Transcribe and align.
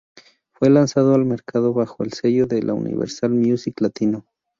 Fue 0.53 0.71
lanzado 0.71 1.13
al 1.13 1.25
mercado 1.25 1.75
bajo 1.75 2.01
el 2.03 2.11
sello 2.13 2.47
de 2.47 2.65
Universal 2.73 3.29
Music 3.29 3.79
Latino. 3.81 4.25